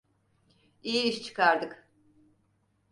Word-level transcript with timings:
İyi 0.83 1.03
iş 1.03 1.21
çıkardık. 1.23 1.87